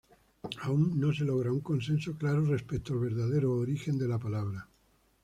Aún 0.63 0.99
no 0.99 1.13
se 1.13 1.25
logra 1.25 1.53
un 1.57 1.61
consenso 1.69 2.09
claro 2.21 2.43
respecto 2.55 2.87
al 2.93 3.01
verdadero 3.09 3.53
origen 3.53 3.99
de 3.99 4.07
la 4.07 4.17
palabra. 4.17 4.67